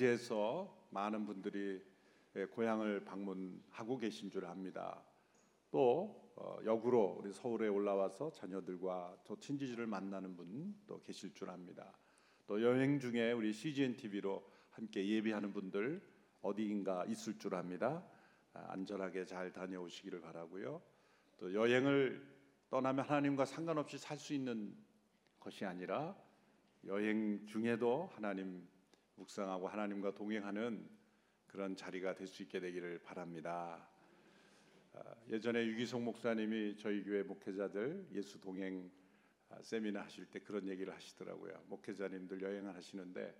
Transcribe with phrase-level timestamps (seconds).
[0.00, 1.82] 맞이해서 많은 분들이
[2.36, 5.02] 예, 고향을 방문하고 계신 줄 압니다.
[5.70, 11.92] 또 어, 역으로 우리 서울에 올라와서 자녀들과 또 친지들을 만나는 분도 계실 줄 압니다.
[12.46, 16.02] 또 여행 중에 우리 CGN TV로 함께 예배하는 분들
[16.40, 18.02] 어디인가 있을 줄 압니다.
[18.54, 20.80] 아, 안전하게 잘 다녀오시기를 바라고요.
[21.36, 22.26] 또 여행을
[22.70, 24.74] 떠나면 하나님과 상관없이 살 수 있는
[25.38, 26.16] 것이 아니라
[26.86, 28.66] 여행 중에도 하나님
[29.20, 30.88] 묵상하고 하나님과 동행하는
[31.46, 33.86] 그런 자리가 될 수 있게 되기를 바랍니다.
[34.94, 38.90] 아, 예전에 유기성 목사님이 저희 교회 목회자들 예수 동행
[39.50, 41.64] 아, 세미나 하실 때 그런 얘기를 하시더라고요.
[41.68, 43.34] 목회자님들 여행을 하시는데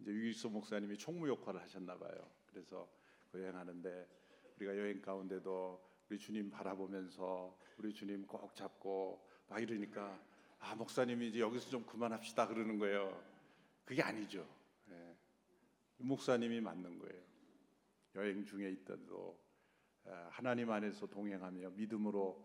[0.00, 2.30] 이제 유기성 목사님이 총무 역할을 하셨나 봐요.
[2.46, 2.88] 그래서
[3.30, 4.08] 그 여행하는데
[4.56, 10.18] 우리가 여행 가운데도 우리 주님 바라보면서 우리 주님 꼭 잡고 막 이러니까
[10.60, 13.22] 아 목사님이 이제 여기서 좀 그만합시다 그러는 거예요.
[13.84, 14.55] 그게 아니죠.
[16.00, 16.04] 예.
[16.04, 17.22] 목사님이 맞는 거예요.
[18.14, 18.76] 여행 중에
[20.06, 22.42] 아, 하나님 안에서 동행하며 믿음으로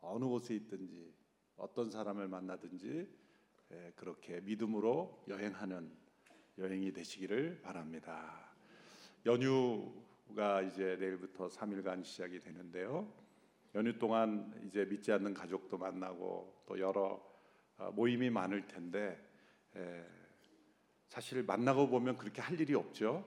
[0.00, 1.14] 어느 곳에 있든지
[1.56, 3.08] 어떤 사람을 만나든지
[3.70, 5.92] 예, 그렇게 믿음으로 여행하는
[6.58, 8.54] 여행이 되시기를 바랍니다.
[9.24, 13.12] 연휴가 이제 내일부터 3일간 시작이 되는데요.
[13.74, 17.22] 연휴 동안 이제 믿지 않는 가족도 만나고 또 여러
[17.76, 19.18] 아, 모임이 많을 텐데
[19.76, 20.04] 에,
[21.12, 23.22] 사실 만나고 보면 그렇게 할 일이 없죠.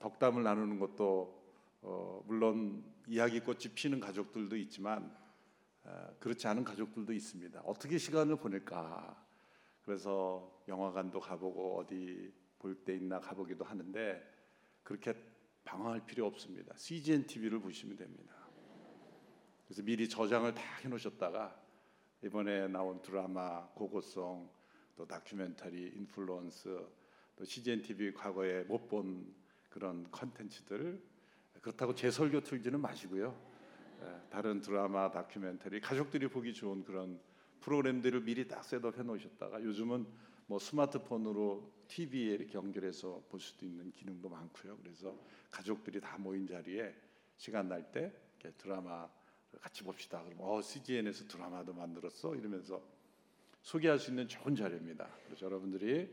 [0.00, 1.40] 덕담을 나누는 것도
[1.80, 5.16] 어, 물론 이야기꽃이 피는 가족들도 있지만
[5.84, 7.60] 어, 그렇지 않은 가족들도 있습니다.
[7.64, 9.24] 어떻게 시간을 보낼까?
[9.84, 14.20] 그래서 영화관도 가보고 어디 볼 때 있나 가보기도 하는데
[14.82, 15.14] 그렇게
[15.62, 16.74] 방황할 필요 없습니다.
[16.76, 18.34] CGN TV를 보시면 됩니다.
[19.66, 21.56] 그래서 미리 저장을 다 해놓으셨다가
[22.24, 24.57] 이번에 나온 드라마 고고송
[24.98, 26.84] 또 다큐멘터리 인플루언스
[27.36, 29.32] 또 CGN TV 과거에 못 본
[29.70, 31.00] 그런 콘텐츠들
[31.62, 33.32] 그렇다고 제 설교 틀지는 마시고요.
[34.02, 37.20] 예, 다른 드라마 다큐멘터리 가족들이 보기 좋은 그런
[37.60, 40.04] 프로그램들을 미리 딱 setup 해놓으셨다가 요즘은
[40.46, 44.78] 뭐 스마트폰으로 TV에 이렇게 연결해서 볼 수도 있는 기능도 많고요.
[44.82, 45.16] 그래서
[45.50, 46.92] 가족들이 다 모인 자리에
[47.36, 48.12] 시간 날 때
[48.56, 49.08] 드라마
[49.60, 50.24] 같이 봅시다.
[50.24, 52.82] 그럼 어 CGN에서 드라마도 만들었어 이러면서
[53.62, 55.08] 소개할 수 있는 좋은 자리입니다.
[55.26, 56.08] 그래서 여러분들이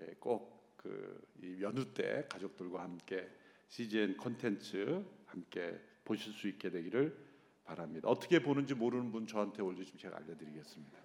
[0.00, 3.28] 예, 꼭그 연휴 때 가족들과 함께
[3.68, 7.16] CGN 콘텐츠 함께 보실 수 있게 되기를
[7.64, 8.08] 바랍니다.
[8.08, 10.98] 어떻게 보는지 모르는 분 저한테 올려주시면 제가 알려드리겠습니다.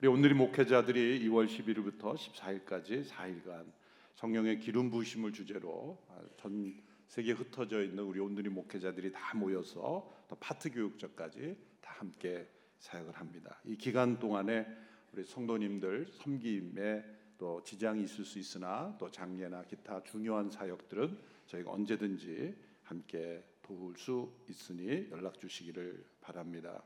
[0.00, 3.70] 우리 오늘의 목회자들이 2월 11일부터 14일까지 4일간
[4.14, 6.02] 성령의 기름 부으심을 주제로
[6.38, 6.74] 전
[7.06, 12.46] 세계에 흩어져 있는 우리 온누리 목회자들이 다 모여서 또 파트 교육자까지 다 함께
[12.80, 13.60] 사역을 합니다.
[13.64, 14.66] 이 기간 동안에
[15.12, 17.04] 우리 성도님들 섬김에
[17.38, 22.54] 또 지장이 있을 수 있으나 또 장례나 기타 중요한 사역들은 저희가 언제든지
[22.84, 26.82] 함께 도울 수 있으니 연락 주시기를 바랍니다.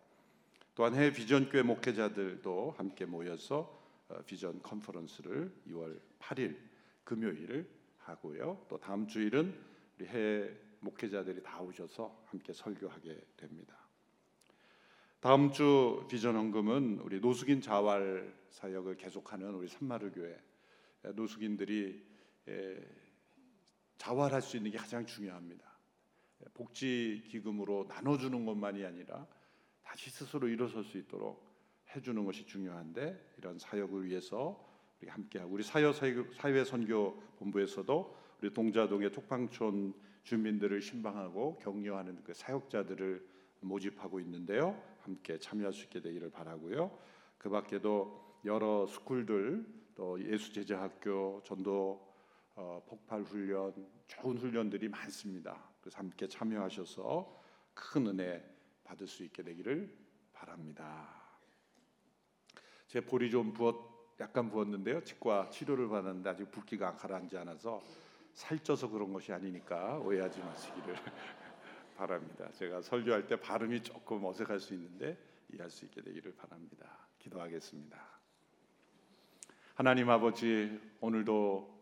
[0.75, 6.57] 또한 해외 비전교회 목회자들도 함께 모여서 어, 비전 컨퍼런스를 2월 8일
[7.05, 7.69] 금요일
[7.99, 8.67] 하고요.
[8.69, 9.55] 또 다음 주일은
[9.97, 13.84] 우리 해외 목회자들이 다 오셔서 함께 설교하게 됩니다.
[15.25, 20.39] 다음 주 비전 헌금은 우리 노숙인 자활 사역을 계속하는 우리 산마루 교회
[21.15, 22.05] 노숙인들이
[23.97, 25.65] 자활할 수 있는 게 가장 중요합니다.
[26.53, 29.27] 복지 기금으로 나눠주는 것만이 아니라
[29.83, 31.43] 다시 스스로 일어설 수 있도록
[31.97, 34.63] 해주는 것이 중요한데 이런 사역을 위해서
[35.01, 35.91] 우리 함께하고 우리 사회
[36.35, 43.27] 사회 선교 본부에서도 우리 동자동의 톡방촌 주민들을 신방하고 격려하는 그 사역자들을
[43.61, 44.93] 모집하고 있는데요.
[45.05, 46.99] 함께 참여할 수 있게 되기를 바라고요.
[47.37, 52.13] 그 밖에도 여러 스쿨들 또 예수 제자 학교 전도
[52.57, 53.75] 어, 폭발 훈련
[54.07, 55.63] 좋은 훈련들이 많습니다.
[55.81, 57.43] 그래서 함께 참여하셔서
[57.75, 58.43] 큰 은혜
[58.83, 59.95] 받을 수 있게 되기를
[60.33, 61.23] 바랍니다.
[62.87, 63.75] 제 볼이 좀 부었
[64.21, 65.03] 약간 부었는데요.
[65.03, 67.83] 치과 치료를 받았는데 아직 붓기가 가라앉지 않아서
[68.33, 70.97] 살쪄서 그런 것이 아니니까 오해하지 마시기를
[71.95, 72.51] 바랍니다.
[72.53, 75.17] 제가 설교할 때 발음이 조금 어색할 수 있는데
[75.53, 77.07] 이해할 수 있게 되기를 바랍니다.
[77.19, 77.99] 기도하겠습니다.
[79.75, 81.75] 하나님 아버지 오늘도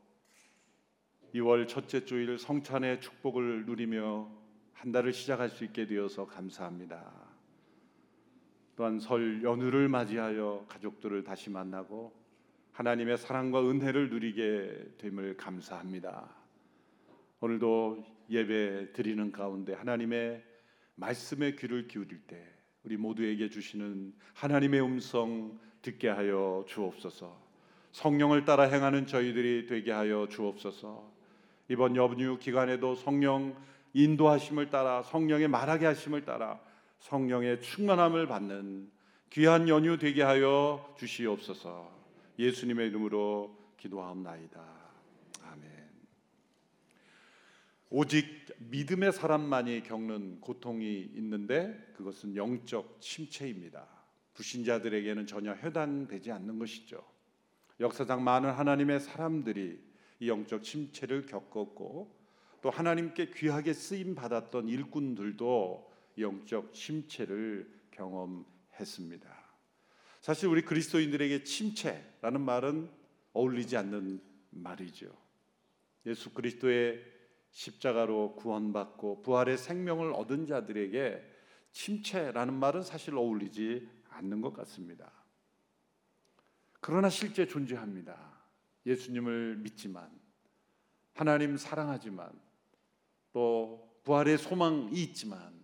[1.35, 4.31] 2월 첫째 주일 성찬의 축복을 누리며
[4.73, 7.13] 한 달을 시작할 수 있게 되어서 감사합니다.
[8.77, 12.13] 또한 설 연휴를 맞이하여 가족들을 다시 만나고
[12.73, 16.35] 하나님의 사랑과 은혜를 누리게 됨을 감사합니다.
[17.41, 20.43] 오늘도 예배 드리는 가운데 하나님의
[20.95, 22.43] 말씀에 귀를 기울일 때
[22.83, 27.41] 우리 모두에게 주시는 하나님의 음성 듣게 하여 주옵소서.
[27.93, 31.13] 성령을 따라 행하는 저희들이 되게 하여 주옵소서.
[31.69, 33.57] 이번 연휴 기간에도 성령
[33.93, 36.61] 인도하심을 따라 성령의 말하게 하심을 따라
[37.01, 38.91] 성령의 충만함을 받는
[39.31, 41.91] 귀한 연휴 되게 하여 주시옵소서.
[42.39, 44.61] 예수님의 이름으로 기도하옵나이다.
[45.43, 45.71] 아멘.
[47.95, 53.87] 오직 믿음의 사람만이 겪는 고통이 있는데 그것은 영적 침체입니다.
[54.33, 57.05] 불신자들에게는 전혀 해당되지 않는 것이죠.
[57.81, 59.79] 역사상 많은 하나님의 사람들이
[60.21, 62.19] 이 영적 침체를 겪었고
[62.63, 69.29] 또 하나님께 귀하게 쓰임 받았던 일꾼들도 영적 침체를 경험했습니다.
[70.23, 72.89] 사실 우리 그리스도인들에게 침체라는 말은
[73.35, 75.15] 어울리지 않는 말이죠.
[76.07, 77.12] 예수 그리스도의
[77.53, 81.23] 십자가로 구원받고 부활의 생명을 얻은 자들에게
[81.71, 85.11] 침체라는 말은 사실 어울리지 않는 것 같습니다.
[86.81, 88.33] 그러나 실제 존재합니다.
[88.85, 90.11] 예수님을 믿지만
[91.15, 92.33] 하나님 사랑하지만
[93.33, 95.63] 또 부활의 소망이 있지만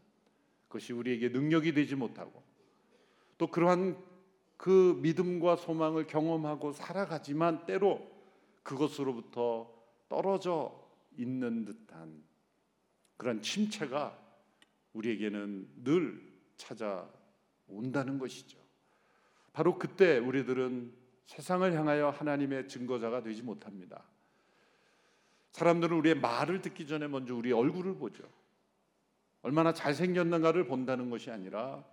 [0.69, 2.43] 그것이 우리에게 능력이 되지 못하고
[3.39, 3.97] 또 그러한
[4.57, 8.11] 그 믿음과 소망을 경험하고 살아가지만 때로
[8.63, 9.73] 그것으로부터
[10.09, 10.78] 떨어져
[11.19, 12.23] 있는 듯한
[13.17, 14.19] 그런 침체가
[14.95, 16.23] 우리에게는 늘
[16.57, 18.59] 찾아온다는 것이죠.
[19.53, 20.93] 바로 그때 우리들은
[21.27, 24.05] 세상을 향하여 하나님의 증거자가 되지 못합니다.
[25.53, 28.23] 사람들은 우리의 말을 듣기 전에 먼저 우리 얼굴을 보죠.
[29.43, 31.85] 얼마나 잘생겼는가를 본다는 것이 아니라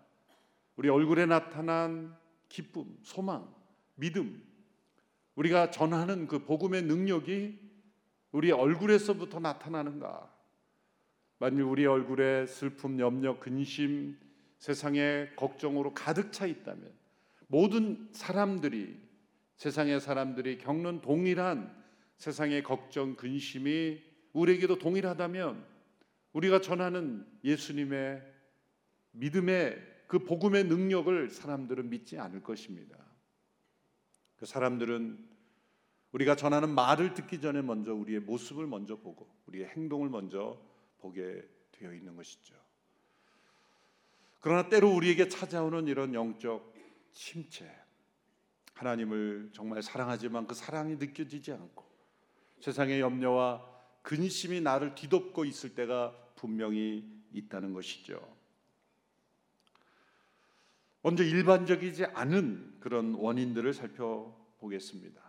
[0.75, 2.16] 우리 얼굴에 나타난
[2.50, 3.54] 기쁨, 소망,
[3.95, 4.44] 믿음,
[5.36, 7.65] 우리가 전하는 그 복음의 능력이
[8.36, 10.30] 우리 얼굴에서부터 나타나는가?
[11.40, 14.20] 만일 우리 얼굴에 슬픔, 염려, 근심,
[14.58, 16.92] 세상의 걱정으로 가득 차 있다면
[17.48, 19.00] 모든 사람들이
[19.56, 21.74] 세상의 사람들이 겪는 동일한
[22.18, 24.04] 세상의 걱정, 근심이
[24.34, 25.66] 우리에게도 동일하다면
[26.34, 28.22] 우리가 전하는 예수님의
[29.12, 32.98] 믿음의 그 복음의 능력을 사람들은 믿지 않을 것입니다.
[34.36, 35.35] 그 사람들은
[36.16, 40.58] 우리가 전하는 말을 듣기 전에 먼저 우리의 모습을 먼저 보고 우리의 행동을 먼저
[41.00, 42.56] 보게 되어 있는 것이죠.
[44.40, 46.74] 그러나 때로 우리에게 찾아오는 이런 영적
[47.12, 47.70] 침체,
[48.76, 51.84] 하나님을 정말 사랑하지만 그 사랑이 느껴지지 않고
[52.62, 53.70] 세상의 염려와
[54.02, 57.04] 근심이 나를 뒤덮고 있을 때가 분명히
[57.34, 58.26] 있다는 것이죠.
[61.02, 65.25] 먼저 일반적이지 않은 그런 원인들을 살펴보겠습니다.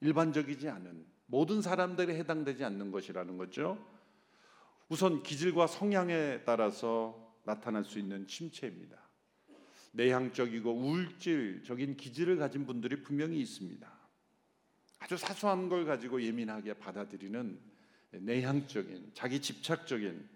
[0.00, 3.78] 일반적이지 않은 모든 사람들이 해당되지 않는 것이라는 거죠.
[4.88, 8.98] 우선 기질과 성향에 따라서 나타날 수 있는 침체입니다.
[9.92, 13.88] 내향적이고 우울질적인 기질을 가진 분들이 분명히 있습니다.
[14.98, 17.58] 아주 사소한 걸 가지고 예민하게 받아들이는
[18.10, 20.28] 내향적인 자기 집착적인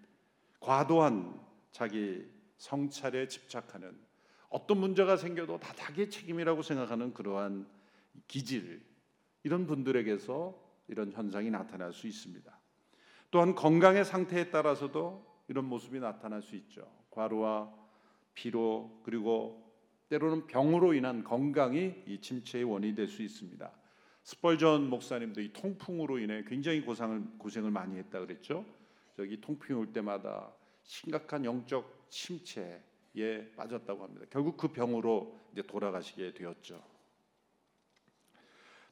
[0.59, 1.39] 과도한
[1.71, 2.25] 자기
[2.57, 3.97] 성찰에 집착하는
[4.49, 7.67] 어떤 문제가 생겨도 다 자기의 책임이라고 생각하는 그러한
[8.27, 8.81] 기질
[9.45, 12.59] 이런 분들에게서 이런 현상이 나타날 수 있습니다.
[13.29, 16.91] 또한 건강의 상태에 따라서도 이런 모습이 나타날 수 있죠.
[17.11, 17.71] 과로와
[18.33, 19.71] 피로 그리고
[20.09, 23.71] 때로는 병으로 인한 건강이 이 침체의 원인이 될 수 있습니다.
[24.23, 28.65] 스펄전 목사님도 이 통풍으로 인해 굉장히 고상을 고생을 많이 했다 그랬죠.
[29.15, 32.81] 저기 통풍이 올 때마다 심각한 영적 침체에
[33.55, 34.25] 빠졌다고 합니다.
[34.31, 36.94] 결국 그 병으로 이제 돌아가시게 되었죠.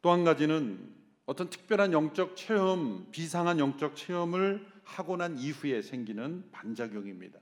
[0.04, 0.94] 또 한 가지는
[1.26, 7.40] 어떤 특별한 영적 체험, 비상한 영적 체험을 하고 난 이후에 생기는 반작용입니다.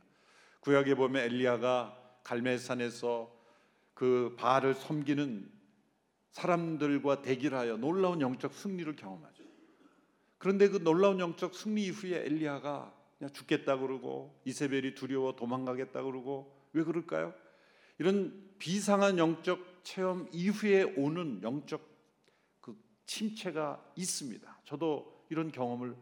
[0.60, 3.36] 구약에 보면 엘리야가 갈멜산에서
[3.96, 5.52] 그 바알을 섬기는
[6.30, 9.44] 사람들과 대결하여 놀라운 영적 승리를 경험하죠.
[10.38, 16.84] 그런데 그 놀라운 영적 승리 이후에 엘리야가 그냥 죽겠다 그러고 이세벨이 두려워 도망가겠다 그러고 왜
[16.84, 17.34] 그럴까요?
[17.98, 21.91] 이런 비상한 영적 체험 이후에 오는 영적
[23.12, 24.60] 침체가 있습니다.
[24.64, 25.96] 저도 이런 경험을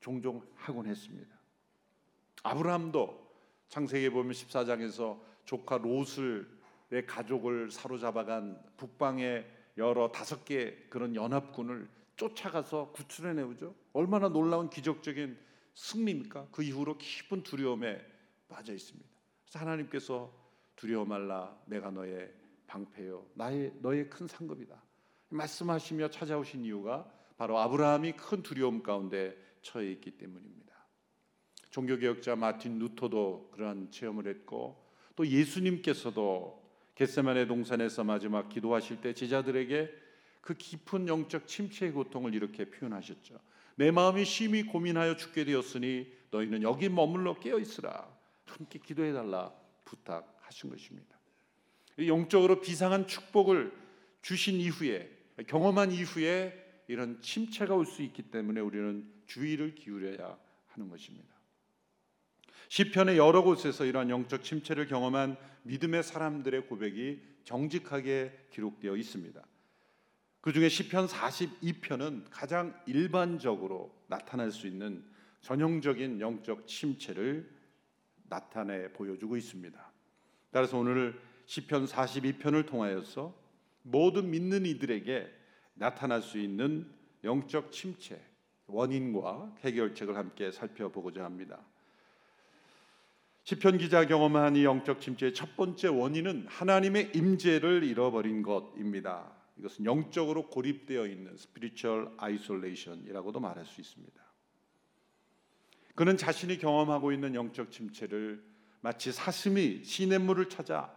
[0.00, 1.36] 종종 하곤 했습니다.
[2.42, 3.24] 아브라함도
[3.68, 6.56] 창세기에 보면 14장에서 조카 롯을
[6.92, 9.44] 의 가족을 사로잡아간 북방의
[9.76, 13.74] 여러 다섯 개 그런 연합군을 쫓아가서 구출해 내오죠.
[13.92, 15.36] 얼마나 놀라운 기적적인
[15.74, 16.48] 승리입니까?
[16.52, 18.00] 그 이후로 깊은 두려움에
[18.48, 19.08] 빠져 있습니다.
[19.44, 20.32] 그래서 하나님께서
[20.76, 22.32] 두려워 말라 내가 너의
[22.68, 24.85] 방패요 나의 너의 큰 상급이다.
[25.28, 30.74] 말씀하시며 찾아오신 이유가 바로 아브라함이 큰 두려움 가운데 처해 있기 때문입니다.
[31.70, 34.82] 종교개혁자 마틴 루터도 그러한 체험을 했고
[35.14, 36.64] 또 예수님께서도
[36.94, 39.90] 겟세만의 동산에서 마지막 기도하실 때 제자들에게
[40.40, 43.38] 그 깊은 영적 침체의 고통을 이렇게 표현하셨죠.
[43.74, 48.08] 내 마음이 심히 고민하여 죽게 되었으니 너희는 여기 머물러 깨어 있으라.
[48.46, 49.52] 함께 기도해 달라
[49.84, 51.18] 부탁하신 것입니다.
[51.98, 53.72] 영적으로 비상한 축복을
[54.22, 60.38] 주신 이후에 경험한 이후에 이런 침체가 올 수 있기 때문에 우리는 주의를 기울여야
[60.68, 61.34] 하는 것입니다.
[62.68, 69.40] 시편의 여러 곳에서 이러한 영적 침체를 경험한 믿음의 사람들의 고백이 정직하게 기록되어 있습니다.
[70.40, 75.04] 그 중에 시편 42편은 가장 일반적으로 나타날 수 있는
[75.40, 77.48] 전형적인 영적 침체를
[78.28, 79.92] 나타내 보여주고 있습니다.
[80.50, 83.45] 따라서 오늘 시편 42편을 통하여서
[83.86, 85.28] 모든 믿는 이들에게
[85.74, 86.90] 나타날 수 있는
[87.22, 88.20] 영적 침체
[88.66, 91.64] 원인과 해결책을 함께 살펴보고자 합니다.
[93.44, 99.32] 시편 기자 경험한 이 영적 침체의 첫 번째 원인은 하나님의 임재를 잃어버린 것입니다.
[99.56, 104.20] 이것은 영적으로 고립되어 있는 spiritual isolation이라고도 말할 수 있습니다.
[105.94, 108.44] 그는 자신이 경험하고 있는 영적 침체를
[108.80, 110.95] 마치 사슴이 시냇물을 찾아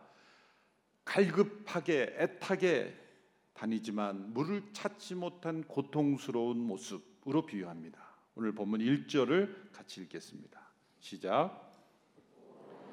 [1.10, 2.96] 갈급하게 애타게
[3.54, 8.00] 다니지만 물을 찾지 못한 고통스러운 모습으로 비유합니다.
[8.36, 10.62] 오늘 본문 1절을 같이 읽겠습니다.
[11.00, 11.68] 시작.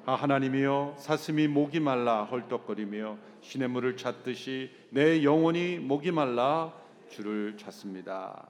[0.07, 6.73] 아 하나님이여 사슴이 목이 말라 헐떡거리며 시냇물을 찾듯이 내 영혼이 목이 말라
[7.09, 8.49] 주를 찾습니다.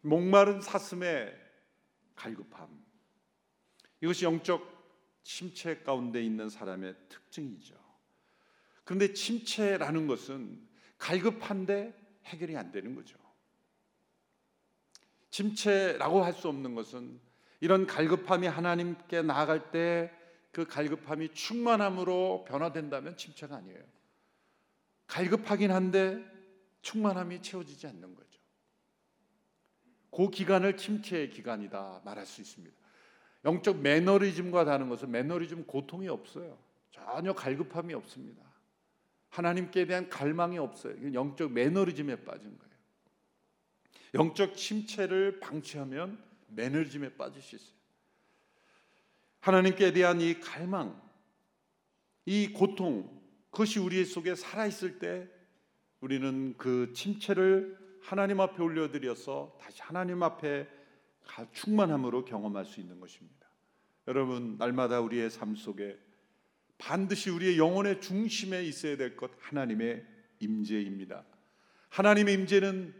[0.00, 1.32] 목마른 사슴의
[2.16, 2.68] 갈급함
[4.00, 4.68] 이것이 영적
[5.22, 7.81] 침체 가운데 있는 사람의 특징이죠.
[8.84, 10.60] 그런데 침체라는 것은
[10.98, 13.18] 갈급한데 해결이 안 되는 거죠.
[15.30, 17.20] 침체라고 할 수 없는 것은
[17.60, 20.22] 이런 갈급함이 하나님께 나아갈 때
[20.52, 23.82] 그 갈급함이 충만함으로 변화된다면 침체가 아니에요.
[25.06, 26.22] 갈급하긴 한데
[26.82, 28.40] 충만함이 채워지지 않는 거죠.
[30.10, 32.76] 그 기간을 침체의 기간이다 말할 수 있습니다.
[33.46, 36.58] 영적 매너리즘과 다른 것은 매너리즘 고통이 없어요.
[36.90, 38.42] 전혀 갈급함이 없습니다.
[39.32, 41.14] 하나님께 대한 갈망이 없어요.
[41.14, 42.72] 영적 매너리즘에 빠진 거예요.
[44.14, 47.72] 영적 침체를 방치하면 매너리즘에 빠질 수 있어요.
[49.40, 51.00] 하나님께 대한 이 갈망,
[52.26, 55.26] 이 고통, 그것이 우리 속에 살아 있을 때
[56.00, 60.68] 우리는 그 침체를 하나님 앞에 올려드려서 다시 하나님 앞에
[61.52, 63.48] 충만함으로 경험할 수 있는 것입니다.
[64.08, 65.98] 여러분 날마다 우리의 삶 속에
[66.86, 70.04] 반드시 우리의 영혼의 중심에 있어야 될 것 하나님의
[70.40, 71.24] 임재입니다.
[71.90, 72.94] 하나님의 임재는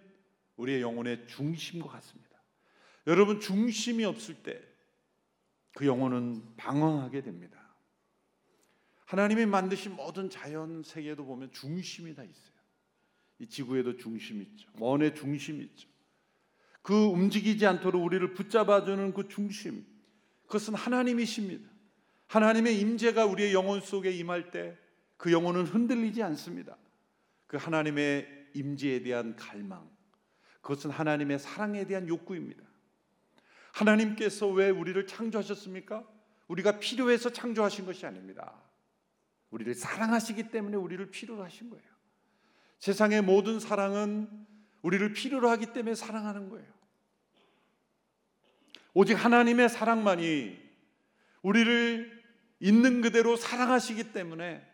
[0.56, 2.42] 우리의 영혼의 중심과 같습니다.
[3.06, 4.72] 여러분 중심이 없을 때
[5.74, 7.58] 그 영혼은 방황하게 됩니다.
[9.06, 12.52] 하나님이 만드신 모든 자연 세계도 보면 중심이 다 있어요.
[13.38, 14.68] 이 지구에도 중심이 있죠.
[14.78, 15.88] 원의 중심이 있죠.
[16.82, 19.86] 그 움직이지 않도록 우리를 붙잡아 주는 그 중심,
[20.46, 21.71] 그것은 하나님이십니다.
[22.34, 24.82] 하나님의 임재가 우리의 영혼 속에 임할 때
[25.22, 26.76] 그 영혼은 흔들리지 않습니다.
[27.46, 29.88] 그 하나님의 임재에 대한 갈망,
[30.60, 32.64] 그것은 하나님의 사랑에 대한 욕구입니다.
[33.70, 36.04] 하나님께서 왜 우리를 창조하셨습니까?
[36.48, 38.52] 우리가 필요해서 창조하신 것이 아닙니다.
[39.50, 41.86] 우리를 사랑하시기 때문에 우리를 필요로 하신 거예요.
[42.80, 44.28] 세상의 모든 사랑은
[44.82, 46.66] 우리를 필요로 하기 때문에 사랑하는 거예요.
[48.92, 50.60] 오직 하나님의 사랑만이
[51.42, 52.21] 우리를
[52.62, 54.64] 있는 그대로 사랑하시기 때문에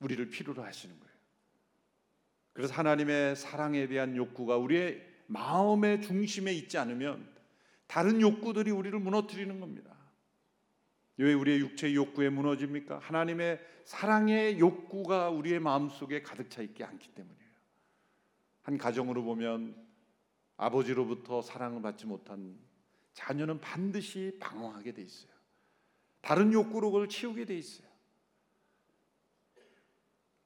[0.00, 1.12] 우리를 필요로 하시는 거예요.
[2.52, 7.24] 그래서 하나님의 사랑에 대한 욕구가 우리의 마음의 중심에 있지 않으면
[7.86, 9.96] 다른 욕구들이 우리를 무너뜨리는 겁니다.
[11.16, 12.98] 왜 우리의 육체의 욕구에 무너집니까?
[12.98, 17.52] 하나님의 사랑의 욕구가 우리의 마음속에 가득 차 있지 않기 때문이에요.
[18.62, 19.76] 한 가정으로 보면
[20.56, 22.58] 아버지로부터 사랑을 받지 못한
[23.12, 25.31] 자녀는 반드시 방황하게 돼 있어요.
[26.22, 27.86] 다른 욕구로 그걸 채우게 돼 있어요.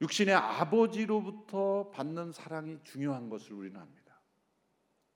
[0.01, 4.21] 육신의 아버지로부터 받는 사랑이 중요한 것을 우리는 압니다.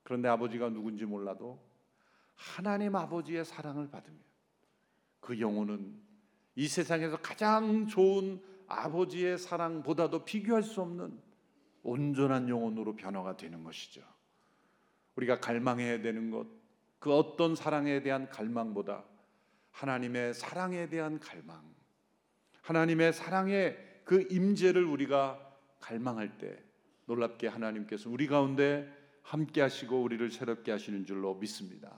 [0.02, 1.60] 그런데 아버지가 누군지 몰라도
[2.34, 4.18] 하나님 아버지의 사랑을 받으면
[5.20, 6.00] 그 영혼은
[6.54, 11.20] 이 세상에서 가장 좋은 아버지의 사랑보다도 비교할 수 없는
[11.82, 14.02] 온전한 영혼으로 변화가 되는 것이죠.
[15.16, 16.46] 우리가 갈망해야 되는 것,
[16.98, 19.04] 그 어떤 사랑에 대한 갈망보다
[19.72, 21.62] 하나님의 사랑에 대한 갈망,
[22.62, 25.38] 하나님의 사랑의 그 임재를 우리가
[25.80, 26.62] 갈망할 때
[27.06, 31.92] 놀랍게 하나님께서 우리 가운데 함께 하시고 우리를 새롭게 하시는 줄로 믿습니다.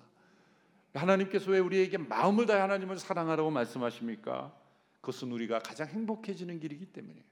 [0.95, 4.55] 하나님께서 왜 우리에게 마음을 다해 하나님을 사랑하라고 말씀하십니까?
[5.00, 7.25] 그것은 우리가 가장 행복해지는 길이기 때문이에요.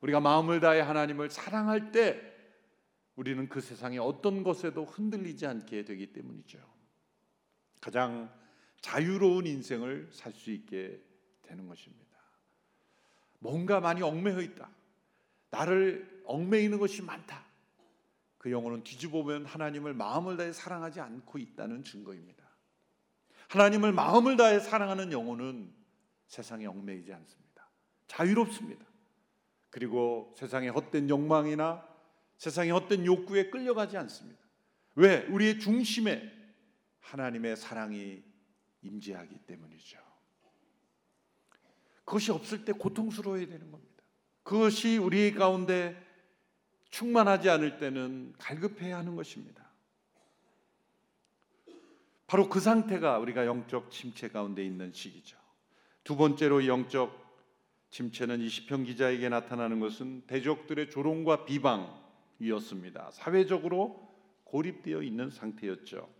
[0.00, 2.20] 우리가 마음을 다해 하나님을 사랑할 때
[3.16, 6.58] 우리는 그 세상의 어떤 것에도 흔들리지 않게 되기 때문이죠.
[7.80, 8.32] 가장
[8.80, 11.02] 자유로운 인생을 살 수 있게
[11.42, 12.08] 되는 것입니다.
[13.38, 14.70] 뭔가 많이 얽매여 있다.
[15.50, 17.44] 나를 얽매이는 것이 많다.
[18.36, 22.44] 그 영혼은 뒤집어 보면 하나님을 마음을 다해 사랑하지 않고 있다는 증거입니다.
[23.48, 25.72] 하나님을 마음을 다해 사랑하는 영혼은
[26.26, 27.68] 세상에 얽매이지 않습니다.
[28.06, 28.84] 자유롭습니다.
[29.70, 31.86] 그리고 세상의 헛된 욕망이나
[32.36, 34.40] 세상의 헛된 욕구에 끌려가지 않습니다.
[34.94, 35.24] 왜?
[35.26, 36.30] 우리의 중심에
[37.00, 38.22] 하나님의 사랑이
[38.82, 39.98] 임재하기 때문이죠.
[42.04, 44.02] 그것이 없을 때 고통스러워야 되는 겁니다.
[44.42, 45.94] 그것이 우리 가운데
[46.90, 49.68] 충만하지 않을 때는 갈급해야 하는 것입니다.
[52.26, 55.36] 바로 그 상태가 우리가 영적 침체 가운데 있는 시기죠.
[56.04, 57.26] 두 번째로 영적
[57.90, 63.10] 침체는 이 시편 기자에게 나타나는 것은 대적들의 조롱과 비방이었습니다.
[63.12, 64.08] 사회적으로
[64.44, 66.17] 고립되어 있는 상태였죠.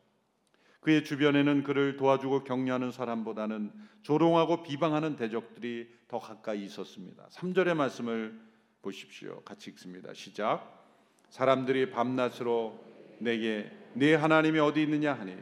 [0.81, 7.27] 그의 주변에는 그를 도와주고 격려하는 사람보다는 조롱하고 비방하는 대적들이 더 가까이 있었습니다.
[7.31, 8.39] 3절의 말씀을
[8.83, 9.43] 보십시오.
[9.45, 10.15] 같이 읽습니다.
[10.15, 10.87] 시작.
[11.31, 12.79] 사람들이 밤낮으로
[13.19, 15.37] 내게 네 하나님이 어디 있느냐 하니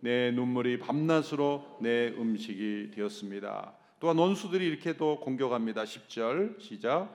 [0.00, 3.74] 내 눈물이 밤낮으로 내 음식이 되었습니다.
[3.98, 5.84] 또한 원수들이 이렇게도 공격합니다.
[5.84, 7.10] 10절 시작.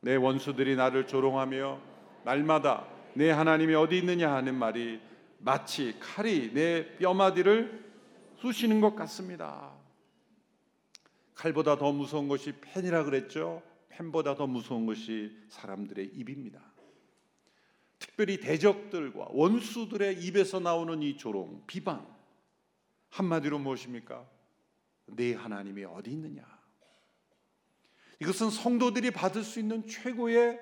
[0.00, 1.80] 내 원수들이 나를 조롱하며
[2.24, 5.00] 날마다 내 하나님이 어디 있느냐 하는 말이
[5.38, 7.86] 마치 칼이 내 뼈마디를
[8.40, 9.72] 쑤시는 것 같습니다.
[11.34, 13.62] 칼보다 더 무서운 것이 펜이라 그랬죠.
[13.88, 16.60] 펜보다 더 무서운 것이 사람들의 입입니다.
[17.98, 22.06] 특별히 대적들과 원수들의 입에서 나오는 이 조롱, 비방
[23.10, 24.28] 한마디로 무엇입니까?
[25.06, 26.44] 내 하나님이 어디 있느냐?
[28.20, 30.60] 이것은 성도들이 받을 수 있는 최고의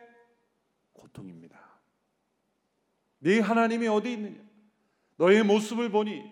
[0.92, 1.58] 고통입니다.
[3.18, 4.45] 네 하나님이 어디 있느냐?
[5.16, 6.22] 너의 모습을 보니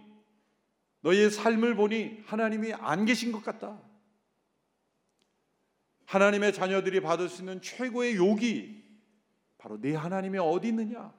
[1.01, 3.81] 너의 삶을 보니 하나님이 안 계신 것 같다.
[6.07, 8.83] 하나님의 자녀들이 받을 수 있는 최고의 욕이
[9.59, 11.13] 바로 네 하나님이 어디 있느냐?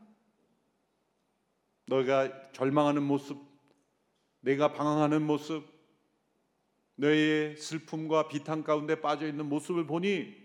[1.87, 3.37] 너가 절망하는 모습,
[4.39, 5.67] 내가 방황하는 모습,
[6.95, 10.35] 너의 슬픔과 비탄 가운데 빠져 있는 모습을 보니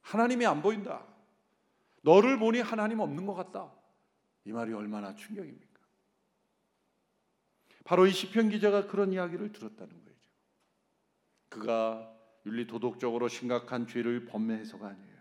[0.00, 1.06] 하나님이 안 보인다.
[2.02, 3.72] 너를 보니 하나님 없는 것 같다.
[4.44, 5.73] 이 말이 얼마나 충격입니까?
[7.84, 10.16] 바로 이 시편 기자가 그런 이야기를 들었다는 거죠.
[11.50, 12.10] 그가
[12.46, 15.14] 윤리 도덕적으로 심각한 죄를 범해서가 아니에요.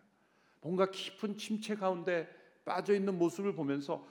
[0.61, 2.27] 뭔가 깊은 침체 가운데
[2.65, 4.07] 빠져 있는 모습을 보면서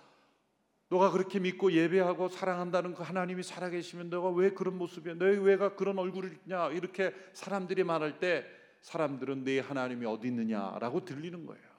[0.88, 5.14] 너가 그렇게 믿고 예배하고 사랑한다는 그 하나님이 살아계시면 너가 왜 그런 모습이야?
[5.14, 6.68] 너희 왜가 그런 얼굴을 있냐?
[6.68, 8.44] 이렇게 사람들이 말할 때
[8.82, 11.72] 사람들은 네 하나님이 어디 있느냐라고 들리는 거예요.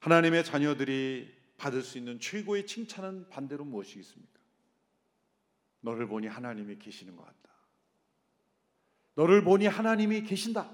[0.00, 4.38] 하나님의 자녀들이 받을 수 있는 최고의 칭찬은 반대로 무엇이겠습니까?
[5.80, 7.36] 너를 보니 하나님이 계시는 것 같다.
[9.14, 10.70] 너를 보니 하나님이 계신다.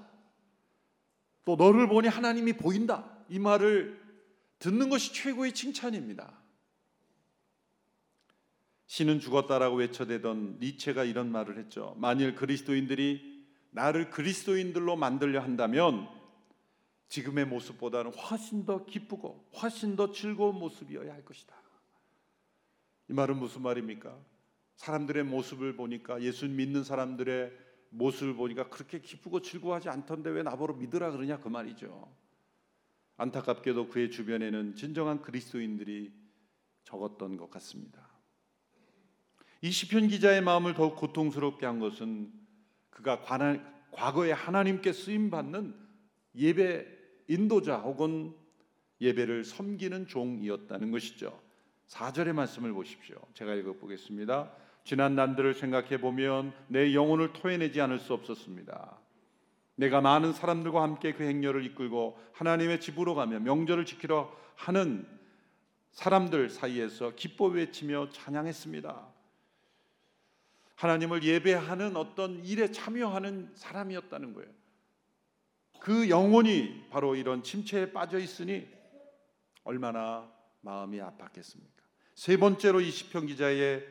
[1.43, 3.11] 또 너를 보니 하나님이 보인다.
[3.29, 3.99] 이 말을
[4.59, 6.31] 듣는 것이 최고의 칭찬입니다.
[8.85, 11.95] 신은 죽었다라고 외쳐대던 니체가 이런 말을 했죠.
[11.97, 16.07] 만일 그리스도인들이 나를 그리스도인들로 만들려 한다면
[17.07, 21.55] 지금의 모습보다는 훨씬 더 기쁘고 훨씬 더 즐거운 모습이어야 할 것이다.
[23.09, 24.17] 이 말은 무슨 말입니까?
[24.75, 27.51] 사람들의 모습을 보니까 예수 믿는 사람들의
[27.89, 32.13] 모습을 보니까 그렇게 기쁘고 즐거워하지 않던데 왜 나보러 믿으라 그러냐 그 말이죠.
[33.17, 36.13] 안타깝게도 그의 주변에는 진정한 그리스도인들이
[36.83, 38.09] 적었던 것 같습니다.
[39.61, 42.31] 이 시편 기자의 마음을 더욱 고통스럽게 한 것은
[42.89, 43.21] 그가
[43.91, 45.73] 과거에 하나님께 쓰임 받는
[46.35, 46.94] 예배
[47.27, 48.33] 인도자 혹은
[49.01, 51.39] 예배를 섬기는 종이었다는 것이죠.
[51.87, 53.17] 4절의 말씀을 보십시오.
[53.33, 54.51] 제가 읽어 보겠습니다.
[54.83, 58.99] 지난 난들을 생각해 보면 내 영혼을 토해내지 않을 수 없었습니다.
[59.75, 65.05] 내가 많은 사람들과 함께 그 행렬을 이끌고 하나님의 집으로 가며 명절을 지키러 하는
[65.91, 69.07] 사람들 사이에서 기뻐 외치며 찬양했습니다.
[70.75, 74.49] 하나님을 예배하는 어떤 일에 참여하는 사람이었다는 거예요.
[75.85, 78.67] 그 영혼이 바로 이런 침체에 빠져 있으니
[79.63, 80.27] 얼마나
[80.61, 81.83] 마음이 아팠겠습니까?
[82.15, 83.85] 세 번째로 이 시편 기자의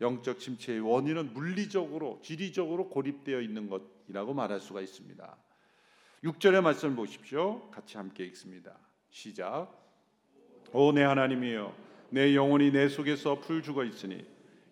[0.00, 5.36] 영적 침체의 원인은 물리적으로 지리적으로 고립되어 있는 것이라고 말할 수가 있습니다.
[6.22, 7.68] 6절의 말씀을 보십시오.
[7.72, 8.78] 같이 함께 읽습니다.
[9.10, 9.66] 시작.
[10.72, 11.74] 오 내 하나님이여
[12.10, 14.24] 내 영혼이 내 속에서 풀 죽어 있으니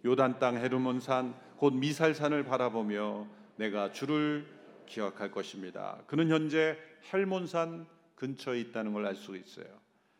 [0.05, 4.60] 요단 땅 헤르몬 산곧 미살산을 바라보며 내가 주를
[4.91, 6.03] 기억할 것입니다.
[6.07, 6.77] 그는 현재
[7.13, 9.67] 헬몬산 근처에 있다는 걸 알 수 있어요.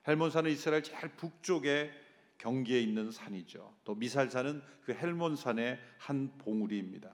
[0.09, 1.91] 헬몬산은 이스라엘 제일 북쪽에
[2.39, 3.75] 경기에 있는 산이죠.
[3.85, 7.11] 또 미살산은 그 헬몬산의 한 봉우리입니다.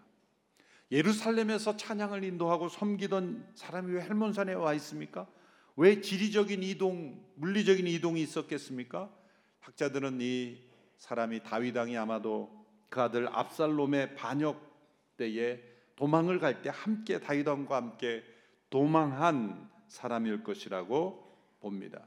[0.92, 5.26] 예루살렘에서 찬양을 인도하고 섬기던 사람이 왜 헬몬산에 와 있습니까?
[5.74, 9.10] 왜 지리적인 이동, 물리적인 이동이 있었겠습니까?
[9.60, 10.62] 학자들은 이
[10.98, 14.64] 사람이 다윗 왕이 아마도 그 아들 압살롬의 반역
[15.16, 15.60] 때에
[15.96, 18.22] 도망을 갈 때 함께 다윗 왕과 함께
[18.70, 22.04] 도망한 사람일 것이라고 봅니다.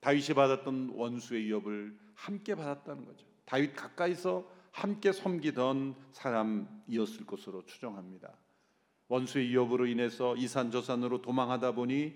[0.00, 3.26] 다윗이 받았던 원수의 위협을 함께 받았다는 거죠.
[3.44, 8.36] 다윗 가까이서 함께 섬기던 사람이었을 것으로 추정합니다.
[9.08, 12.14] 원수의 위협으로 인해서 이산저산으로 도망하다 보니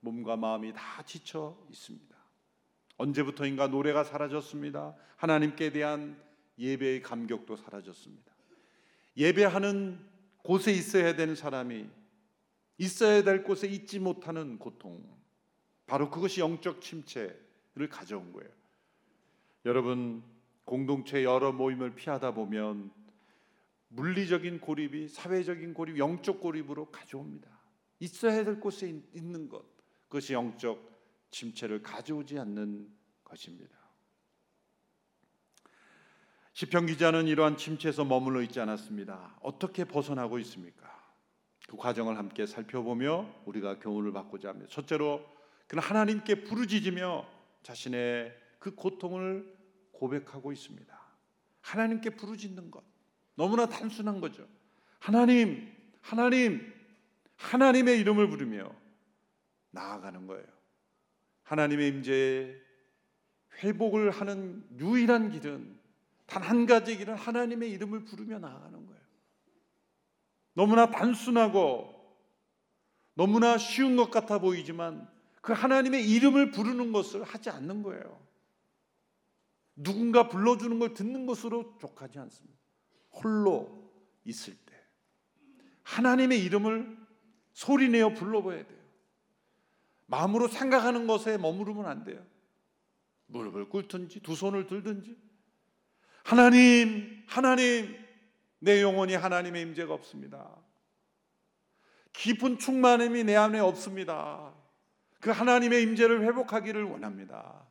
[0.00, 2.16] 몸과 마음이 다 지쳐 있습니다.
[2.96, 4.94] 언제부터인가 노래가 사라졌습니다.
[5.16, 6.20] 하나님께 대한
[6.58, 8.37] 예배의 감격도 사라졌습니다.
[9.18, 9.98] 예배하는
[10.44, 11.86] 곳에 있어야 되는 사람이
[12.78, 15.04] 있어야 될 곳에 있지 못하는 고통.
[15.86, 18.50] 바로 그것이 영적 침체를 가져온 거예요.
[19.64, 20.22] 여러분
[20.64, 22.92] 공동체 여러 모임을 피하다 보면
[23.88, 27.48] 물리적인 고립이 사회적인 고립, 영적 고립으로 가져옵니다.
[28.00, 29.64] 있어야 될 곳에 있는 것,
[30.08, 30.88] 그것이 영적
[31.30, 32.88] 침체를 가져오지 않는
[33.24, 33.77] 것입니다.
[36.58, 39.38] 시편 기자는 이러한 침체에서 머물러 있지 않았습니다.
[39.42, 40.92] 어떻게 벗어나고 있습니까?
[41.68, 44.68] 그 과정을 함께 살펴보며 우리가 교훈을 받고자 합니다.
[44.68, 45.24] 첫째로
[45.68, 47.24] 그는 하나님께 부르짖으며
[47.62, 49.56] 자신의 그 고통을
[49.92, 51.00] 고백하고 있습니다.
[51.60, 52.82] 하나님께 부르짖는 것
[53.36, 54.44] 너무나 단순한 거죠.
[54.98, 56.74] 하나님, 하나님,
[57.36, 58.74] 하나님의 이름을 부르며
[59.70, 60.46] 나아가는 거예요.
[61.44, 62.52] 하나님의 임재에
[63.62, 65.77] 회복을 하는 유일한 길은
[66.28, 69.00] 단 한 가지 길은 하나님의 이름을 부르며 나아가는 거예요.
[70.52, 71.94] 너무나 단순하고
[73.14, 75.10] 너무나 쉬운 것 같아 보이지만
[75.40, 78.20] 그 하나님의 이름을 부르는 것을 하지 않는 거예요.
[79.74, 82.58] 누군가 불러주는 걸 듣는 것으로 족하지 않습니다.
[83.10, 83.90] 홀로
[84.24, 84.74] 있을 때
[85.84, 86.98] 하나님의 이름을
[87.52, 88.78] 소리내어 불러봐야 돼요.
[90.06, 92.22] 마음으로 생각하는 것에 머무르면 안 돼요.
[93.26, 95.27] 무릎을 꿇든지 두 손을 들든지
[96.24, 97.96] 하나님, 하나님,
[98.58, 100.48] 내 영혼이 하나님의 임재가 없습니다.
[102.12, 104.52] 깊은 충만함이 내 안에 없습니다.
[105.20, 107.66] 그 하나님의 임재를 회복하기를 원합니다.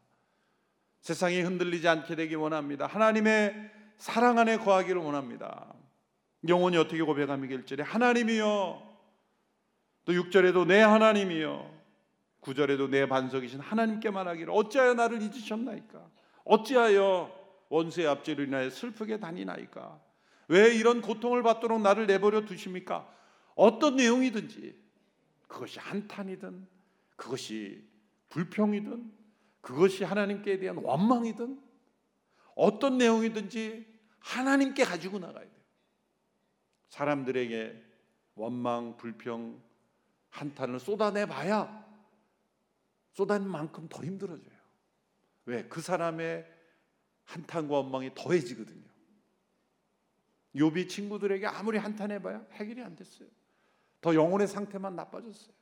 [1.01, 2.85] 세상이 흔들리지 않게 되기 원합니다.
[2.85, 5.73] 하나님의 사랑 안에 거하기를 원합니다.
[6.47, 8.87] 영혼이 어떻게 고백하며 1절에 하나님이여
[10.05, 11.77] 또 6절에도 내 하나님이여
[12.41, 16.09] 9절에도 내 반석이신 하나님께 말하기를 어찌하여 나를 잊으셨나이까
[16.45, 17.36] 어찌하여
[17.69, 20.01] 원수의 앞지로 인하여 슬프게 다니나이까
[20.47, 23.13] 왜 이런 고통을 받도록 나를 내버려 두십니까
[23.55, 24.79] 어떤 내용이든지
[25.47, 26.67] 그것이 한탄이든
[27.15, 27.87] 그것이
[28.29, 29.11] 불평이든
[29.61, 31.61] 그것이 하나님께 대한 원망이든
[32.55, 33.85] 어떤 내용이든지
[34.19, 35.57] 하나님께 가지고 나가야 돼요.
[36.89, 37.83] 사람들에게
[38.35, 39.61] 원망, 불평,
[40.29, 41.85] 한탄을 쏟아내 봐야
[43.11, 44.57] 쏟아낸 만큼 더 힘들어져요.
[45.45, 45.67] 왜?
[45.67, 46.56] 그 사람의
[47.27, 48.87] 한탄과 원망이 더해지거든요.
[50.55, 53.29] 요비 친구들에게 아무리 한탄해 봐야 해결이 안 됐어요.
[54.01, 55.53] 더 영혼의 상태만 나빠졌어요.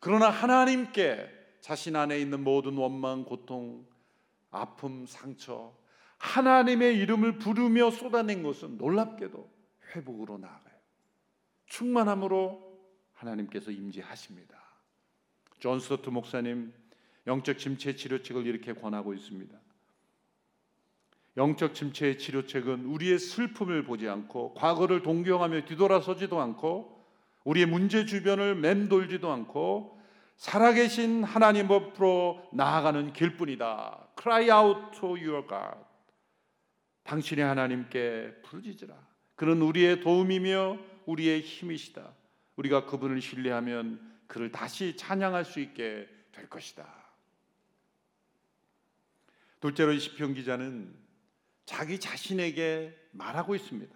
[0.00, 1.28] 그러나 하나님께
[1.60, 3.86] 자신 안에 있는 모든 원망, 고통,
[4.50, 5.74] 아픔, 상처,
[6.18, 9.50] 하나님의 이름을 부르며 쏟아낸 것은 놀랍게도
[9.94, 10.76] 회복으로 나아가요.
[11.66, 12.78] 충만함으로
[13.14, 14.62] 하나님께서 임재하십니다.
[15.58, 16.72] 존 스토트 목사님
[17.26, 19.65] 영적 침체 치료책을 이렇게 권하고 있습니다.
[21.36, 27.04] 영적 침체의 치료책은 우리의 슬픔을 보지 않고 과거를 동경하며 뒤돌아서지도 않고
[27.44, 30.00] 우리의 문제 주변을 맴돌지도 않고
[30.36, 34.08] 살아계신 하나님 앞으로 나아가는 길뿐이다.
[34.20, 35.76] Cry out to your God.
[37.04, 38.94] 당신의 하나님께 부르짖으라.
[39.34, 42.12] 그는 우리의 도움이며 우리의 힘이시다.
[42.56, 46.86] 우리가 그분을 신뢰하면 그를 다시 찬양할 수 있게 될 것이다.
[49.60, 51.05] 둘째로 이 시편 기자는
[51.66, 53.94] 자기 자신에게 말하고 있습니다.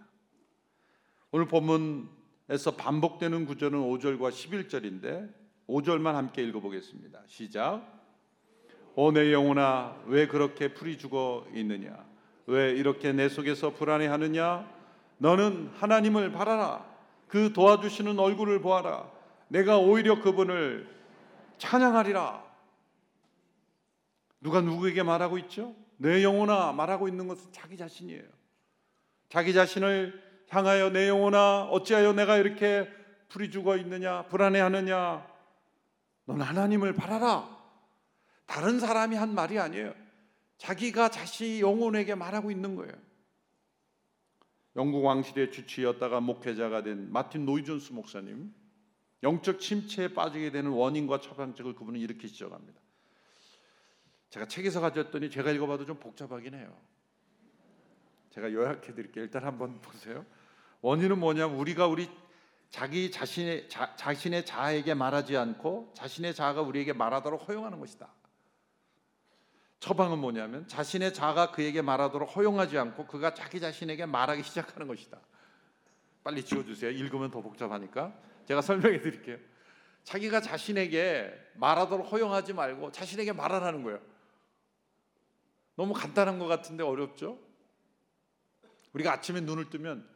[1.31, 5.33] 오늘 본문에서 반복되는 구절은 5절과 11절인데
[5.69, 7.23] 5절만 함께 읽어보겠습니다.
[7.29, 7.99] 시작.
[8.97, 12.05] 오 내 영혼아 왜 그렇게 풀이 죽어 있느냐?
[12.47, 14.69] 왜 이렇게 내 속에서 불안해하느냐?
[15.19, 16.85] 너는 하나님을 바라라.
[17.29, 19.09] 그 도와주시는 얼굴을 보아라.
[19.47, 20.89] 내가 오히려 그분을
[21.59, 22.43] 찬양하리라.
[24.41, 25.77] 누가 누구에게 말하고 있죠?
[26.01, 28.25] 내 영혼아 말하고 있는 것은 자기 자신이에요.
[29.29, 32.89] 자기 자신을 향하여 내 영혼아 어찌하여 내가 이렇게
[33.29, 35.27] 풀이 죽어 있느냐 불안해하느냐
[36.25, 37.59] 넌 하나님을 바라라.
[38.47, 39.95] 다른 사람이 한 말이 아니에요.
[40.57, 42.95] 자기가 자신이 영혼에게 말하고 있는 거예요.
[44.77, 48.55] 영국 왕실의 주치였다가 목회자가 된 마틴 노이존스 목사님
[49.23, 52.81] 영적 침체에 빠지게 되는 원인과 처방책을 그분은 이렇게 지적합니다.
[54.31, 56.77] 제가 책에서 가졌더니 제가 읽어봐도 좀 복잡하긴 해요.
[58.31, 59.25] 제가 요약해 드릴게요.
[59.25, 60.25] 일단 한번 보세요.
[60.81, 62.09] 원인은 뭐냐면 우리가 우리
[62.71, 68.09] 자기 자신의 자, 자신의 자아에게 말하지 않고 자신의 자아가 우리에게 말하도록 허용하는 것이다.
[69.81, 75.19] 처방은 뭐냐면 자신의 자아가 그에게 말하도록 허용하지 않고 그가 자기 자신에게 말하기 시작하는 것이다.
[76.23, 76.91] 빨리 지워 주세요.
[76.91, 78.15] 읽으면 더 복잡하니까.
[78.47, 79.39] 제가 설명해 드릴게요.
[80.05, 84.01] 자기가 자신에게 말하도록 허용하지 말고 자신에게 말하라는 거예요.
[85.81, 87.39] 너무 간단한 것 같은데 어렵죠?
[88.93, 90.07] 우리가 아침에 눈을 뜨면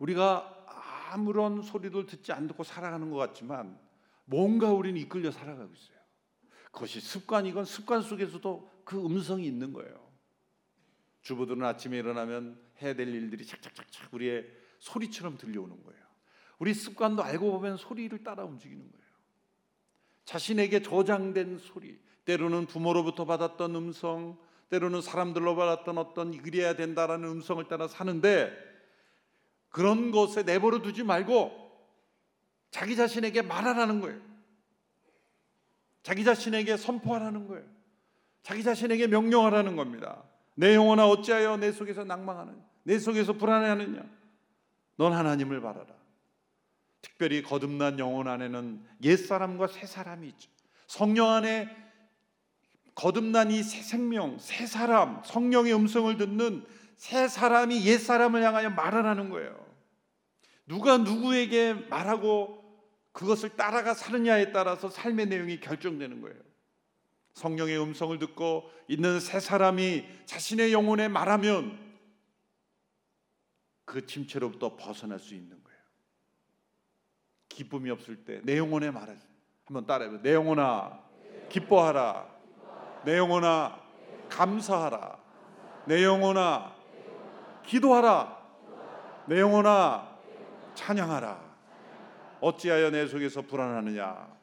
[0.00, 0.66] 우리가
[1.12, 3.78] 아무런 소리도 듣지 않고 살아가는 것 같지만
[4.24, 5.96] 뭔가 우리는 이끌려 살아가고 있어요.
[6.72, 10.10] 그것이 습관이건 습관 속에서도 그 음성이 있는 거예요.
[11.22, 14.44] 주부들은 아침에 일어나면 해야 될 일들이 착착착착 우리의
[14.80, 16.02] 소리처럼 들려오는 거예요.
[16.58, 19.06] 우리 습관도 알고 보면 소리를 따라 움직이는 거예요.
[20.24, 24.36] 자신에게 저장된 소리, 때로는 부모로부터 받았던 음성,
[24.70, 28.52] 때로는 사람들로 받았던 어떤 그래야 된다라는 음성을 따라 사는데
[29.68, 31.64] 그런 것에 내버려 두지 말고
[32.70, 34.20] 자기 자신에게 말하라는 거예요.
[36.02, 37.64] 자기 자신에게 선포하라는 거예요.
[38.42, 40.22] 자기 자신에게 명령하라는 겁니다.
[40.54, 42.58] 내 영혼아 어찌하여 내 속에서 낭망하느냐?
[42.84, 44.04] 내 속에서 불안해하느냐?
[44.96, 45.86] 넌 하나님을 바라라.
[47.00, 50.50] 특별히 거듭난 영혼 안에는 옛 사람과 새 사람이 있죠.
[50.86, 51.83] 성령 안에
[52.94, 56.64] 거듭난 이 새 생명, 새 사람, 성령의 음성을 듣는
[56.96, 59.64] 새 사람이 옛 사람을 향하여 말하라는 거예요.
[60.66, 62.62] 누가 누구에게 말하고
[63.12, 66.36] 그것을 따라가 사느냐에 따라서 삶의 내용이 결정되는 거예요.
[67.34, 71.78] 성령의 음성을 듣고 있는 새 사람이 자신의 영혼에 말하면
[73.84, 75.80] 그 침체로부터 벗어날 수 있는 거예요.
[77.48, 79.20] 기쁨이 없을 때 내 영혼에 말하지.
[79.64, 80.22] 한번 따라해봐.
[80.22, 81.00] 내 영혼아
[81.50, 82.33] 기뻐하라.
[83.04, 83.78] 내 영혼아
[84.28, 85.18] 감사하라.
[85.86, 86.74] 내 영혼아
[87.64, 88.44] 기도하라.
[89.26, 90.18] 내 영혼아
[90.74, 91.54] 찬양하라.
[92.40, 94.34] 어찌하여 내 속에서 불안하느냐?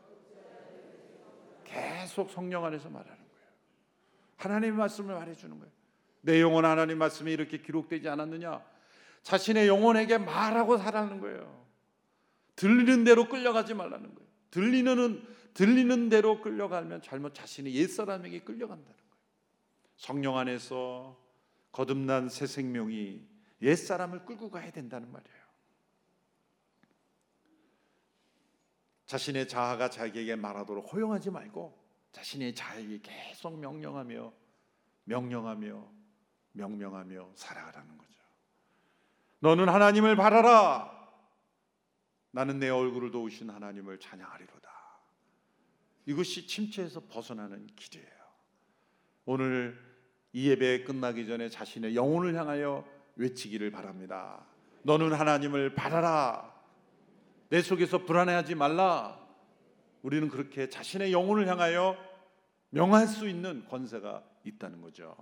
[1.66, 3.48] 계속 성령 안에서 말하는 거예요.
[4.38, 5.72] 하나님의 말씀을 말해 주는 거예요.
[6.22, 8.62] 내 영혼 하나님 말씀이 이렇게 기록되지 않았느냐?
[9.24, 11.62] 자신의 영혼에게 말하고 살아는 거예요.
[12.56, 14.30] 들리는 대로 끌려가지 말라는 거예요.
[14.52, 19.12] 들리는 들리는 대로 끌려가면 잘못 자신의 옛 사람에게 끌려간다는 거예요.
[19.98, 21.20] 성령 안에서
[21.72, 23.26] 거듭난 새 생명이
[23.62, 25.42] 옛 사람을 끌고 가야 된다는 말이에요.
[29.06, 31.78] 자신의 자아가 자기에게 말하도록 허용하지 말고
[32.14, 34.32] 자신의 자에게 계속 명령하며
[35.04, 35.92] 명령하며
[36.54, 38.22] 명명하며 살아가라는 거죠.
[39.40, 41.00] 너는 하나님을 바라라.
[42.32, 44.71] 나는 내 얼굴을 도우신 하나님을 찬양하리로다.
[46.12, 48.10] 이것이 침체에서 벗어나는 길이에요.
[49.26, 49.80] 오늘
[50.34, 54.46] 이 예배 끝나기 전에 자신의 영혼을 향하여 외치기를 바랍니다.
[54.84, 56.54] 너는 하나님을 바라라.
[57.50, 59.20] 내 속에서 불안해하지 말라.
[60.02, 61.98] 우리는 그렇게 자신의 영혼을 향하여
[62.72, 65.16] 명할 수 있는 권세가 있다는 거죠.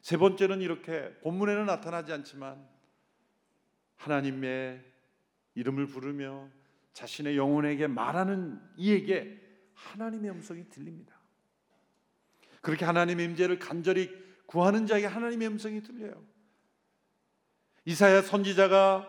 [0.00, 2.66] 세 번째는 이렇게 본문에는 나타나지 않지만
[3.96, 4.82] 하나님의
[5.56, 6.48] 이름을 부르며
[6.96, 9.38] 자신의 영혼에게 말하는 이에게
[9.74, 11.14] 하나님의 음성이 들립니다.
[12.62, 14.10] 그렇게 하나님의 임재를 간절히
[14.46, 16.24] 구하는 자에게 하나님의 음성이 들려요.
[17.84, 19.06] 이사야 선지자가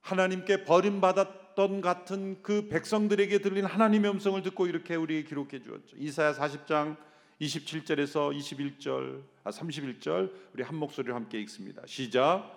[0.00, 5.96] 하나님께 버림받았던 같은 그 백성들에게 들린 하나님의 음성을 듣고 이렇게 우리에게 기록해 주었죠.
[5.96, 6.96] 이사야 40장
[7.40, 11.82] 27절에서 21절, 아 31절 우리 한 목소리로 함께 읽습니다.
[11.84, 12.48] 시작.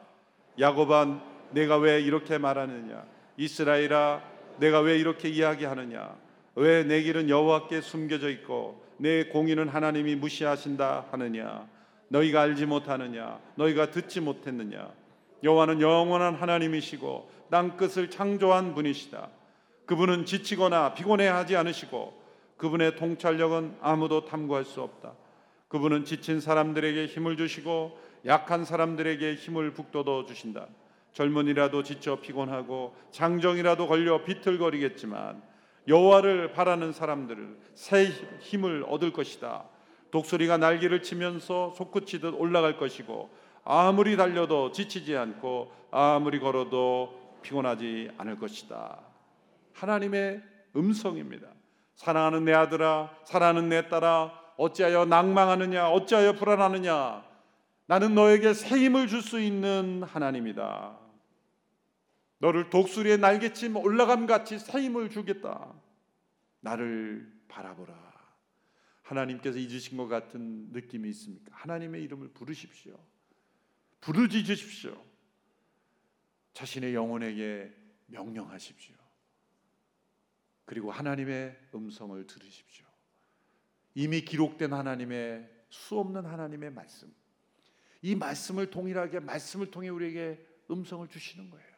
[0.60, 3.08] 야곱아 내가 왜 이렇게 말하느냐?
[3.38, 6.16] 이스라엘아 내가 왜 이렇게 이야기하느냐?
[6.56, 11.68] 왜 내 길은 여호와께 숨겨져 있고 내 공의는 하나님이 무시하신다 하느냐?
[12.08, 13.40] 너희가 알지 못하느냐?
[13.56, 14.90] 너희가 듣지 못했느냐?
[15.44, 19.30] 여호와는 영원한 하나님이시고 땅 끝을 창조한 분이시다.
[19.86, 22.22] 그분은 지치거나 피곤해하지 않으시고
[22.58, 25.14] 그분의 통찰력은 아무도 탐구할 수 없다.
[25.68, 30.68] 그분은 지친 사람들에게 힘을 주시고 약한 사람들에게 힘을 북돋워 주신다.
[31.16, 35.42] 젊은이라도 지쳐 피곤하고 장정이라도 걸려 비틀거리겠지만
[35.88, 38.06] 여호와를 바라는 사람들은 새
[38.42, 39.64] 힘을 얻을 것이다.
[40.12, 43.30] 독수리가 날개를 치면서 솟구치듯 올라갈 것이고
[43.64, 49.00] 아무리 달려도 지치지 않고 아무리 걸어도 피곤하지 않을 것이다.
[49.74, 50.42] 하나님의
[50.76, 51.48] 음성입니다.
[51.96, 57.24] 사랑하는 내 아들아, 사랑하는 내 딸아, 어찌하여 낭망하느냐, 어찌하여 불안하느냐.
[57.88, 61.05] 나는 너에게 새 힘을 줄 수 있는 하나님이다.
[62.40, 65.74] 너를 독수리의 날개침 올라감 같이 새 힘을 주겠다.
[66.60, 68.14] 나를 바라보라.
[69.04, 71.56] 하나님께서 잊으신 것 같은 느낌이 있습니까?
[71.56, 72.98] 하나님의 이름을 부르십시오.
[74.02, 75.04] 부르짖으십시오.
[76.54, 77.72] 자신의 영혼에게
[78.08, 78.96] 명령하십시오.
[80.66, 82.86] 그리고 하나님의 음성을 들으십시오.
[83.94, 87.14] 이미 기록된 하나님의 수없는 하나님의 말씀.
[88.02, 91.75] 이 말씀을 동일하게 말씀을 통해 우리에게 음성을 주시는 거예요.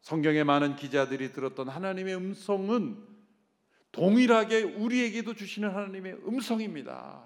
[0.00, 3.10] 성경의 많은 기자들이 들었던 하나님의 음성은
[3.92, 7.24] 동일하게 우리에게도 주시는 하나님의 음성입니다.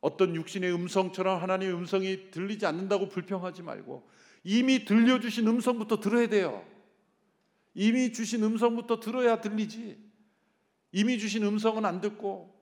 [0.00, 4.08] 어떤 육신의 음성처럼 하나님의 음성이 들리지 않는다고 불평하지 말고
[4.44, 6.66] 이미 들려주신 음성부터 들어야 돼요.
[7.74, 10.10] 이미 주신 음성부터 들어야 들리지.
[10.90, 12.52] 이미 주신 음성은 안 듣고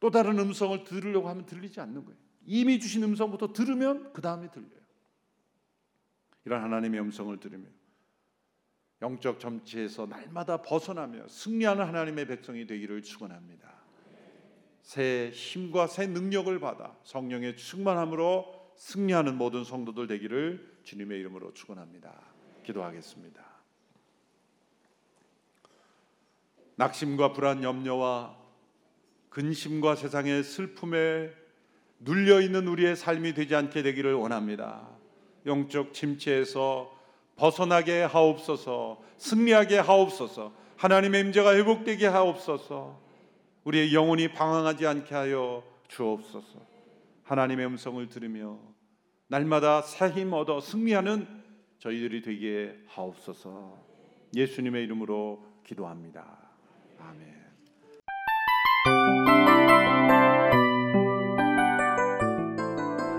[0.00, 2.18] 또 다른 음성을 들으려고 하면 들리지 않는 거예요.
[2.44, 4.77] 이미 주신 음성부터 들으면 그 다음에 들려요.
[6.44, 7.66] 이런 하나님의 음성을 들으며
[9.00, 13.78] 영적 점치에서 날마다 벗어나며 승리하는 하나님의 백성이 되기를 축원합니다.
[14.82, 22.12] 새 힘과 새 능력을 받아 성령의 충만함으로 승리하는 모든 성도들 되기를 주님의 이름으로 축원합니다.
[22.64, 23.44] 기도하겠습니다.
[26.76, 28.38] 낙심과 불안, 염려와
[29.30, 31.32] 근심과 세상의 슬픔에
[32.00, 34.97] 눌려 있는 우리의 삶이 되지 않게 되기를 원합니다.
[35.48, 36.96] 영적 침체에서
[37.36, 43.00] 벗어나게 하옵소서, 승리하게 하옵소서, 하나님의 임재가 회복되게 하옵소서,
[43.64, 46.60] 우리의 영혼이 방황하지 않게 하여 주옵소서.
[47.24, 48.58] 하나님의 음성을 들으며
[49.28, 51.26] 날마다 새 힘 얻어 승리하는
[51.78, 53.76] 저희들이 되게 하옵소서.
[54.34, 56.24] 예수님의 이름으로 기도합니다.
[56.98, 57.37] 아멘.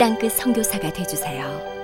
[0.00, 1.79] 땅끝 성교사가 되주세요